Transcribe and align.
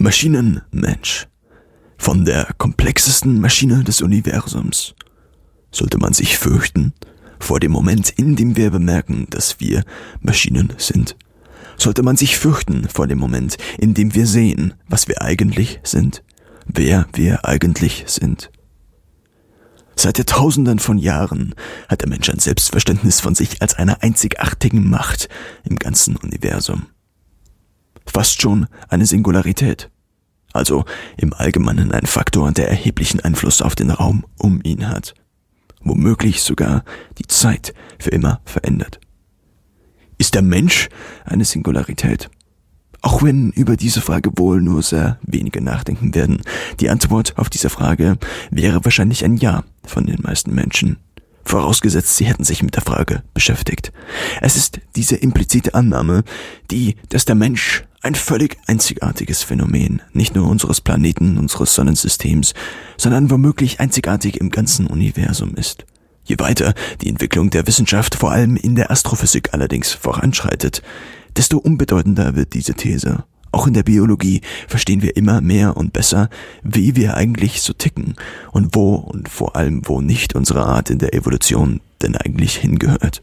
Maschinenmensch. 0.00 1.28
Von 1.98 2.24
der 2.24 2.54
komplexesten 2.56 3.38
Maschine 3.38 3.84
des 3.84 4.00
Universums. 4.00 4.94
Sollte 5.70 5.98
man 5.98 6.14
sich 6.14 6.38
fürchten 6.38 6.94
vor 7.38 7.60
dem 7.60 7.70
Moment, 7.70 8.08
in 8.08 8.34
dem 8.34 8.56
wir 8.56 8.70
bemerken, 8.70 9.26
dass 9.28 9.60
wir 9.60 9.84
Maschinen 10.22 10.72
sind? 10.78 11.16
Sollte 11.76 12.02
man 12.02 12.16
sich 12.16 12.38
fürchten 12.38 12.88
vor 12.88 13.08
dem 13.08 13.18
Moment, 13.18 13.58
in 13.78 13.92
dem 13.92 14.14
wir 14.14 14.26
sehen, 14.26 14.72
was 14.88 15.06
wir 15.06 15.20
eigentlich 15.20 15.80
sind? 15.82 16.24
Wer 16.64 17.06
wir 17.12 17.44
eigentlich 17.44 18.04
sind? 18.06 18.50
Seit 19.96 20.16
Jahrtausenden 20.16 20.78
von 20.78 20.96
Jahren 20.96 21.54
hat 21.90 22.00
der 22.00 22.08
Mensch 22.08 22.30
ein 22.30 22.38
Selbstverständnis 22.38 23.20
von 23.20 23.34
sich 23.34 23.60
als 23.60 23.74
einer 23.74 24.02
einzigartigen 24.02 24.88
Macht 24.88 25.28
im 25.68 25.76
ganzen 25.76 26.16
Universum 26.16 26.86
fast 28.10 28.40
schon 28.40 28.66
eine 28.88 29.06
Singularität. 29.06 29.90
Also 30.52 30.84
im 31.16 31.32
Allgemeinen 31.32 31.92
ein 31.92 32.06
Faktor, 32.06 32.50
der 32.52 32.68
erheblichen 32.68 33.20
Einfluss 33.20 33.62
auf 33.62 33.74
den 33.74 33.90
Raum 33.90 34.24
um 34.36 34.60
ihn 34.62 34.88
hat. 34.88 35.14
Womöglich 35.82 36.42
sogar 36.42 36.84
die 37.18 37.26
Zeit 37.26 37.72
für 37.98 38.10
immer 38.10 38.40
verändert. 38.44 39.00
Ist 40.18 40.34
der 40.34 40.42
Mensch 40.42 40.88
eine 41.24 41.44
Singularität? 41.44 42.30
Auch 43.02 43.22
wenn 43.22 43.50
über 43.52 43.76
diese 43.76 44.02
Frage 44.02 44.30
wohl 44.36 44.60
nur 44.60 44.82
sehr 44.82 45.18
wenige 45.22 45.62
nachdenken 45.62 46.14
werden, 46.14 46.42
die 46.80 46.90
Antwort 46.90 47.38
auf 47.38 47.48
diese 47.48 47.70
Frage 47.70 48.18
wäre 48.50 48.84
wahrscheinlich 48.84 49.24
ein 49.24 49.38
Ja 49.38 49.64
von 49.86 50.04
den 50.04 50.20
meisten 50.20 50.54
Menschen. 50.54 50.98
Vorausgesetzt, 51.44 52.16
sie 52.16 52.26
hätten 52.26 52.44
sich 52.44 52.62
mit 52.62 52.76
der 52.76 52.82
Frage 52.82 53.22
beschäftigt. 53.32 53.92
Es 54.42 54.56
ist 54.56 54.80
diese 54.94 55.16
implizite 55.16 55.74
Annahme, 55.74 56.22
die, 56.70 56.96
dass 57.08 57.24
der 57.24 57.34
Mensch 57.34 57.84
ein 58.02 58.14
völlig 58.14 58.56
einzigartiges 58.66 59.42
Phänomen, 59.42 60.02
nicht 60.12 60.34
nur 60.34 60.48
unseres 60.48 60.80
Planeten, 60.80 61.38
unseres 61.38 61.74
Sonnensystems, 61.74 62.54
sondern 62.96 63.30
womöglich 63.30 63.80
einzigartig 63.80 64.40
im 64.40 64.50
ganzen 64.50 64.86
Universum 64.86 65.54
ist. 65.54 65.84
Je 66.24 66.38
weiter 66.38 66.74
die 67.02 67.08
Entwicklung 67.08 67.50
der 67.50 67.66
Wissenschaft, 67.66 68.14
vor 68.14 68.30
allem 68.30 68.56
in 68.56 68.74
der 68.74 68.90
Astrophysik 68.90 69.52
allerdings, 69.52 69.92
voranschreitet, 69.92 70.82
desto 71.36 71.58
unbedeutender 71.58 72.36
wird 72.36 72.54
diese 72.54 72.74
These. 72.74 73.24
Auch 73.52 73.66
in 73.66 73.74
der 73.74 73.82
Biologie 73.82 74.42
verstehen 74.68 75.02
wir 75.02 75.16
immer 75.16 75.40
mehr 75.40 75.76
und 75.76 75.92
besser, 75.92 76.30
wie 76.62 76.94
wir 76.94 77.16
eigentlich 77.16 77.62
so 77.62 77.72
ticken 77.72 78.14
und 78.52 78.76
wo 78.76 78.94
und 78.94 79.28
vor 79.28 79.56
allem 79.56 79.82
wo 79.86 80.00
nicht 80.00 80.36
unsere 80.36 80.64
Art 80.64 80.88
in 80.88 80.98
der 80.98 81.14
Evolution 81.14 81.80
denn 82.00 82.16
eigentlich 82.16 82.56
hingehört. 82.56 83.22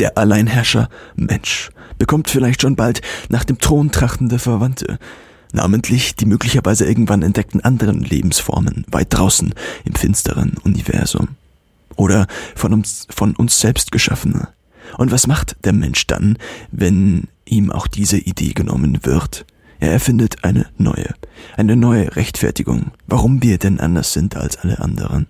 Der 0.00 0.18
Alleinherrscher 0.18 0.88
Mensch 1.14 1.70
bekommt 1.98 2.30
vielleicht 2.30 2.62
schon 2.62 2.76
bald 2.76 3.02
nach 3.28 3.44
dem 3.44 3.58
Thron 3.58 3.90
trachtende 3.90 4.38
Verwandte, 4.38 4.98
namentlich 5.52 6.16
die 6.16 6.26
möglicherweise 6.26 6.86
irgendwann 6.86 7.22
entdeckten 7.22 7.60
anderen 7.60 8.02
Lebensformen 8.02 8.84
weit 8.90 9.08
draußen 9.10 9.54
im 9.84 9.94
finsteren 9.94 10.54
Universum. 10.64 11.28
Oder 11.96 12.26
von 12.54 12.72
uns, 12.72 13.06
von 13.10 13.34
uns 13.34 13.58
selbst 13.58 13.90
geschaffene. 13.90 14.48
Und 14.96 15.10
was 15.10 15.26
macht 15.26 15.56
der 15.64 15.72
Mensch 15.72 16.06
dann, 16.06 16.38
wenn 16.70 17.28
ihm 17.44 17.70
auch 17.70 17.86
diese 17.86 18.18
Idee 18.18 18.52
genommen 18.52 19.00
wird? 19.02 19.44
Er 19.80 19.92
erfindet 19.92 20.44
eine 20.44 20.66
neue, 20.76 21.14
eine 21.56 21.76
neue 21.76 22.16
Rechtfertigung, 22.16 22.92
warum 23.06 23.42
wir 23.42 23.58
denn 23.58 23.80
anders 23.80 24.12
sind 24.12 24.36
als 24.36 24.56
alle 24.58 24.80
anderen. 24.80 25.26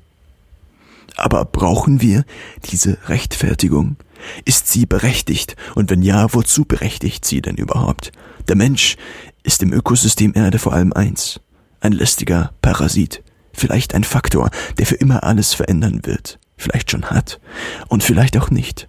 Aber 1.17 1.45
brauchen 1.45 2.01
wir 2.01 2.25
diese 2.71 2.97
Rechtfertigung? 3.09 3.97
Ist 4.45 4.69
sie 4.69 4.87
berechtigt? 4.87 5.57
Und 5.75 5.91
wenn 5.91 6.03
ja, 6.03 6.33
wozu 6.33 6.65
berechtigt 6.65 7.25
sie 7.25 7.43
denn 7.43 7.57
überhaupt? 7.57 8.13
Der 8.49 8.57
Mensch 8.57 8.97
ist 9.43 9.63
im 9.63 9.73
Ökosystem 9.73 10.33
Erde 10.35 10.59
vor 10.59 10.73
allem 10.73 10.93
eins. 10.93 11.41
Ein 11.81 11.93
lästiger 11.93 12.53
Parasit. 12.63 13.23
Vielleicht 13.53 13.95
ein 13.95 14.05
Faktor, 14.05 14.51
der 14.79 14.87
für 14.87 14.97
immer 14.97 15.25
alles 15.25 15.55
verändern 15.55 16.01
wird. 16.05 16.39
Vielleicht 16.57 16.91
schon 16.91 17.11
hat. 17.11 17.41
Und 17.89 18.03
vielleicht 18.03 18.37
auch 18.37 18.51
nicht. 18.51 18.89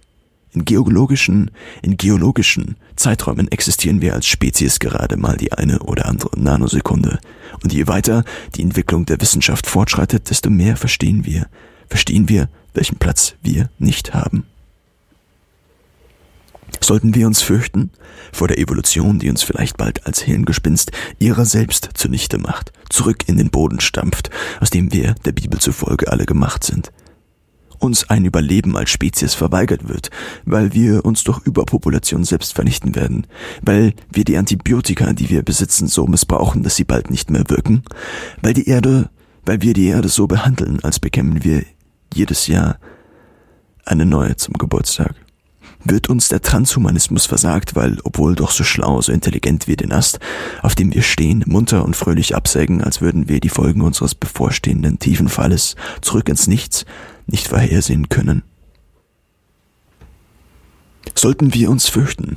In 0.52 0.64
geologischen, 0.64 1.52
in 1.80 1.96
geologischen 1.96 2.76
Zeiträumen 2.96 3.50
existieren 3.52 4.00
wir 4.00 4.14
als 4.14 4.26
Spezies 4.26 4.80
gerade 4.80 5.16
mal 5.16 5.36
die 5.36 5.52
eine 5.52 5.78
oder 5.80 6.06
andere 6.06 6.38
Nanosekunde. 6.38 7.20
Und 7.62 7.72
je 7.72 7.86
weiter 7.86 8.24
die 8.56 8.62
Entwicklung 8.62 9.06
der 9.06 9.20
Wissenschaft 9.20 9.66
fortschreitet, 9.66 10.28
desto 10.28 10.50
mehr 10.50 10.76
verstehen 10.76 11.24
wir. 11.24 11.46
Verstehen 11.88 12.28
wir, 12.28 12.48
welchen 12.74 12.98
Platz 12.98 13.34
wir 13.42 13.70
nicht 13.78 14.12
haben. 14.12 14.44
Sollten 16.82 17.14
wir 17.14 17.26
uns 17.26 17.42
fürchten 17.42 17.90
vor 18.32 18.48
der 18.48 18.58
Evolution, 18.58 19.18
die 19.18 19.30
uns 19.30 19.42
vielleicht 19.42 19.76
bald 19.76 20.06
als 20.06 20.22
Hirngespinst 20.22 20.92
ihrer 21.18 21.44
selbst 21.44 21.90
zunichte 21.94 22.38
macht, 22.38 22.72
zurück 22.88 23.28
in 23.28 23.36
den 23.36 23.50
Boden 23.50 23.80
stampft, 23.80 24.30
aus 24.60 24.70
dem 24.70 24.92
wir 24.92 25.14
der 25.24 25.32
Bibel 25.32 25.60
zufolge 25.60 26.10
alle 26.10 26.24
gemacht 26.24 26.64
sind? 26.64 26.90
Uns 27.78 28.08
ein 28.10 28.24
Überleben 28.24 28.76
als 28.76 28.90
Spezies 28.90 29.34
verweigert 29.34 29.88
wird, 29.88 30.10
weil 30.44 30.74
wir 30.74 31.04
uns 31.04 31.24
durch 31.24 31.40
Überpopulation 31.46 32.24
selbst 32.24 32.54
vernichten 32.54 32.94
werden, 32.94 33.26
weil 33.62 33.94
wir 34.10 34.24
die 34.24 34.36
Antibiotika, 34.36 35.12
die 35.12 35.30
wir 35.30 35.42
besitzen, 35.42 35.86
so 35.86 36.06
missbrauchen, 36.06 36.62
dass 36.62 36.76
sie 36.76 36.84
bald 36.84 37.10
nicht 37.10 37.30
mehr 37.30 37.48
wirken, 37.48 37.82
weil 38.42 38.52
die 38.52 38.68
Erde, 38.68 39.10
weil 39.44 39.62
wir 39.62 39.74
die 39.74 39.86
Erde 39.86 40.08
so 40.08 40.26
behandeln, 40.26 40.80
als 40.82 40.98
bekämen 40.98 41.42
wir 41.44 41.64
jedes 42.12 42.48
Jahr 42.48 42.78
eine 43.84 44.04
neue 44.04 44.36
zum 44.36 44.54
Geburtstag 44.54 45.14
wird 45.84 46.08
uns 46.08 46.28
der 46.28 46.42
Transhumanismus 46.42 47.26
versagt, 47.26 47.74
weil, 47.74 47.98
obwohl 48.04 48.34
doch 48.34 48.50
so 48.50 48.64
schlau, 48.64 49.00
so 49.00 49.12
intelligent 49.12 49.66
wie 49.66 49.76
den 49.76 49.92
Ast, 49.92 50.20
auf 50.62 50.74
dem 50.74 50.92
wir 50.94 51.02
stehen, 51.02 51.44
munter 51.46 51.84
und 51.84 51.96
fröhlich 51.96 52.36
absägen, 52.36 52.82
als 52.82 53.00
würden 53.00 53.28
wir 53.28 53.40
die 53.40 53.48
Folgen 53.48 53.80
unseres 53.82 54.14
bevorstehenden 54.14 54.98
tiefen 54.98 55.28
Falles 55.28 55.76
zurück 56.00 56.28
ins 56.28 56.46
Nichts 56.46 56.84
nicht 57.26 57.48
vorhersehen 57.48 58.08
können. 58.08 58.42
Sollten 61.14 61.54
wir 61.54 61.70
uns 61.70 61.88
fürchten 61.88 62.36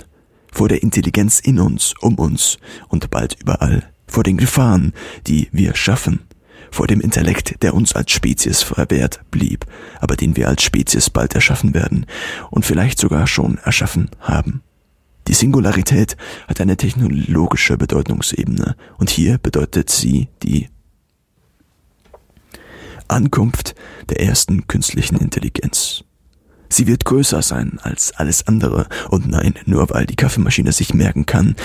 vor 0.51 0.69
der 0.69 0.83
Intelligenz 0.83 1.39
in 1.39 1.59
uns, 1.59 1.95
um 1.99 2.15
uns 2.15 2.57
und 2.87 3.09
bald 3.09 3.37
überall, 3.41 3.83
vor 4.07 4.23
den 4.23 4.37
Gefahren, 4.37 4.93
die 5.25 5.49
wir 5.51 5.75
schaffen, 5.75 6.19
vor 6.73 6.87
dem 6.87 7.01
Intellekt, 7.01 7.61
der 7.61 7.73
uns 7.73 7.93
als 7.93 8.11
Spezies 8.11 8.61
verwehrt 8.63 9.21
blieb, 9.31 9.65
aber 9.99 10.15
den 10.15 10.35
wir 10.35 10.49
als 10.49 10.63
Spezies 10.63 11.09
bald 11.09 11.35
erschaffen 11.35 11.73
werden 11.73 12.05
und 12.49 12.65
vielleicht 12.65 12.99
sogar 12.99 13.27
schon 13.27 13.59
erschaffen 13.59 14.09
haben. 14.19 14.61
Die 15.27 15.33
Singularität 15.33 16.17
hat 16.47 16.59
eine 16.59 16.75
technologische 16.75 17.77
Bedeutungsebene 17.77 18.75
und 18.97 19.09
hier 19.09 19.37
bedeutet 19.37 19.89
sie 19.89 20.27
die 20.41 20.67
Ankunft 23.07 23.75
der 24.09 24.21
ersten 24.21 24.67
künstlichen 24.67 25.17
Intelligenz. 25.17 26.03
Sie 26.73 26.87
wird 26.87 27.05
größer 27.05 27.43
sein 27.43 27.77
als 27.83 28.13
alles 28.13 28.47
andere. 28.47 28.87
Und 29.09 29.27
nein, 29.27 29.53
nur 29.65 29.91
weil 29.91 30.07
die 30.07 30.15
Kaffeemaschine 30.15 30.71
sich 30.71 30.95
merken 30.95 31.27
kann, 31.27 31.55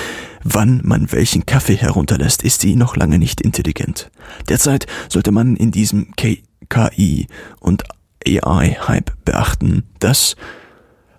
wann 0.44 0.82
man 0.84 1.10
welchen 1.12 1.46
Kaffee 1.46 1.76
herunterlässt, 1.76 2.42
ist 2.42 2.60
sie 2.60 2.76
noch 2.76 2.94
lange 2.94 3.18
nicht 3.18 3.40
intelligent. 3.40 4.10
Derzeit 4.50 4.86
sollte 5.08 5.32
man 5.32 5.56
in 5.56 5.70
diesem 5.70 6.12
KI 6.16 7.26
und 7.58 7.84
AI-Hype 8.26 9.24
beachten, 9.24 9.84
dass 9.98 10.36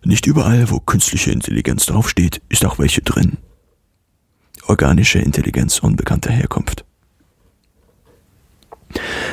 nicht 0.03 0.27
überall, 0.27 0.69
wo 0.69 0.79
künstliche 0.79 1.31
Intelligenz 1.31 1.87
draufsteht, 1.87 2.43
ist 2.47 2.65
auch 2.65 2.77
welche 2.77 3.01
drin. 3.01 3.37
Organische 4.67 5.17
Intelligenz 5.17 5.79
unbekannter 5.79 6.31
Herkunft. 6.31 6.85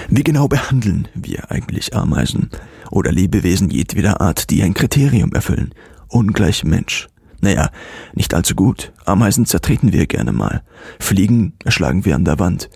Wie 0.09 0.25
genau 0.25 0.49
behandeln 0.49 1.09
wir 1.15 1.51
eigentlich 1.51 1.95
Ameisen 1.95 2.51
oder 2.91 3.13
Lebewesen 3.13 3.71
jedweder 3.71 4.21
Art, 4.21 4.51
die 4.51 4.63
ein 4.63 4.75
Kriterium 4.75 5.33
erfüllen? 5.33 5.75
Ungleich 6.09 6.65
Mensch. 6.65 7.09
Naja, 7.41 7.71
nicht 8.15 8.35
allzu 8.35 8.55
gut. 8.55 8.93
Ameisen 9.05 9.45
zertreten 9.45 9.93
wir 9.93 10.07
gerne 10.07 10.33
mal. 10.33 10.63
Fliegen 10.99 11.53
erschlagen 11.65 12.05
wir 12.05 12.15
an 12.17 12.25
der 12.25 12.39
Wand. 12.39 12.71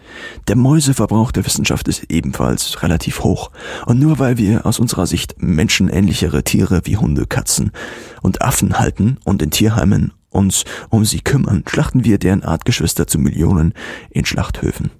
Der 0.48 0.56
Mäuseverbrauch 0.56 1.32
der 1.32 1.46
Wissenschaft 1.46 1.88
ist 1.88 2.04
ebenfalls 2.10 2.82
relativ 2.82 3.20
hoch. 3.24 3.50
Und 3.86 3.98
nur 3.98 4.18
weil 4.18 4.36
wir 4.36 4.66
aus 4.66 4.78
unserer 4.78 5.06
Sicht 5.06 5.36
menschenähnlichere 5.42 6.44
Tiere 6.44 6.82
wie 6.84 6.96
Hunde, 6.96 7.26
Katzen 7.26 7.72
und 8.22 8.42
Affen 8.42 8.78
halten 8.78 9.18
und 9.24 9.42
in 9.42 9.50
Tierheimen 9.50 10.12
uns 10.28 10.64
um 10.90 11.04
sie 11.04 11.20
kümmern, 11.20 11.64
schlachten 11.66 12.04
wir 12.04 12.18
deren 12.18 12.44
Artgeschwister 12.44 13.06
zu 13.06 13.18
Millionen 13.18 13.74
in 14.10 14.24
Schlachthöfen 14.24 14.90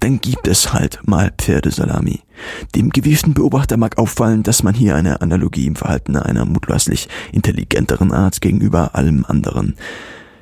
dann 0.00 0.20
gibt 0.20 0.48
es 0.48 0.72
halt 0.72 1.00
mal 1.06 1.32
Pferdesalami. 1.36 2.20
Dem 2.74 2.90
gewieften 2.90 3.34
Beobachter 3.34 3.76
mag 3.76 3.98
auffallen, 3.98 4.42
dass 4.42 4.62
man 4.62 4.74
hier 4.74 4.96
eine 4.96 5.20
Analogie 5.20 5.66
im 5.66 5.76
Verhalten 5.76 6.16
einer 6.16 6.44
mutmaßlich 6.44 7.08
intelligenteren 7.32 8.12
Art 8.12 8.40
gegenüber 8.40 8.94
allem 8.94 9.24
anderen, 9.26 9.76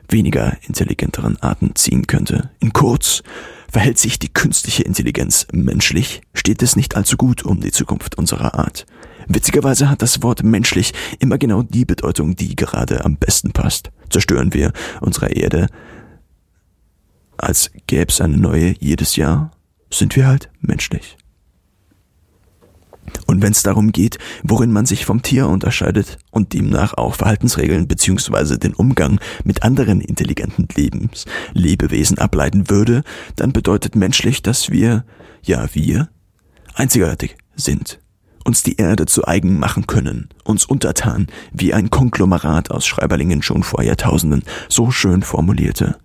weniger 0.08 0.56
intelligenteren 0.66 1.40
Arten 1.40 1.74
ziehen 1.74 2.06
könnte. 2.06 2.50
In 2.60 2.72
kurz, 2.72 3.22
verhält 3.70 3.98
sich 3.98 4.18
die 4.18 4.32
künstliche 4.32 4.82
Intelligenz 4.84 5.46
menschlich, 5.52 6.22
steht 6.34 6.62
es 6.62 6.76
nicht 6.76 6.96
allzu 6.96 7.16
gut 7.16 7.44
um 7.44 7.60
die 7.60 7.72
Zukunft 7.72 8.16
unserer 8.16 8.54
Art. 8.54 8.86
Witzigerweise 9.28 9.90
hat 9.90 10.02
das 10.02 10.22
Wort 10.22 10.44
menschlich 10.44 10.94
immer 11.18 11.36
genau 11.36 11.62
die 11.62 11.84
Bedeutung, 11.84 12.36
die 12.36 12.54
gerade 12.54 13.04
am 13.04 13.16
besten 13.16 13.52
passt. 13.52 13.90
Zerstören 14.08 14.54
wir 14.54 14.72
unsere 15.00 15.30
Erde, 15.30 15.66
als 17.38 17.70
gäb's 17.86 18.20
eine 18.20 18.36
neue 18.36 18.74
jedes 18.78 19.16
Jahr, 19.16 19.50
sind 19.90 20.16
wir 20.16 20.26
halt 20.26 20.50
menschlich. 20.60 21.16
Und 23.26 23.42
wenn 23.42 23.52
es 23.52 23.62
darum 23.62 23.92
geht, 23.92 24.18
worin 24.42 24.72
man 24.72 24.86
sich 24.86 25.04
vom 25.04 25.22
Tier 25.22 25.48
unterscheidet 25.48 26.18
und 26.30 26.52
demnach 26.52 26.94
auch 26.94 27.14
Verhaltensregeln 27.14 27.88
beziehungsweise 27.88 28.58
den 28.58 28.74
Umgang 28.74 29.20
mit 29.44 29.62
anderen 29.62 30.00
intelligenten 30.00 30.68
Lebens, 30.74 31.24
Lebewesen 31.52 32.18
ableiten 32.18 32.68
würde, 32.70 33.02
dann 33.36 33.52
bedeutet 33.52 33.96
menschlich, 33.96 34.42
dass 34.42 34.70
wir, 34.70 35.04
ja 35.42 35.68
wir, 35.72 36.08
einzigartig 36.74 37.36
sind, 37.54 38.00
uns 38.44 38.62
die 38.62 38.76
Erde 38.76 39.06
zu 39.06 39.26
eigen 39.26 39.58
machen 39.58 39.86
können, 39.86 40.28
uns 40.44 40.64
untertan, 40.64 41.26
wie 41.52 41.74
ein 41.74 41.90
Konglomerat 41.90 42.70
aus 42.70 42.86
Schreiberlingen 42.86 43.42
schon 43.42 43.62
vor 43.62 43.82
Jahrtausenden 43.82 44.44
so 44.68 44.90
schön 44.90 45.22
formulierte. 45.22 45.98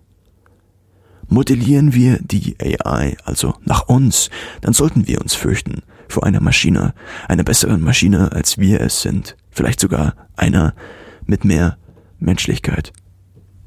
Modellieren 1.32 1.94
wir 1.94 2.18
die 2.20 2.56
AI 2.60 3.16
also 3.24 3.54
nach 3.64 3.88
uns, 3.88 4.28
dann 4.60 4.74
sollten 4.74 5.06
wir 5.06 5.20
uns 5.22 5.34
fürchten 5.34 5.82
vor 6.08 6.24
einer 6.24 6.40
Maschine, 6.40 6.92
einer 7.26 7.42
besseren 7.42 7.80
Maschine, 7.80 8.32
als 8.32 8.58
wir 8.58 8.82
es 8.82 9.00
sind, 9.00 9.36
vielleicht 9.50 9.80
sogar 9.80 10.14
einer 10.36 10.74
mit 11.24 11.46
mehr 11.46 11.78
Menschlichkeit. 12.18 12.92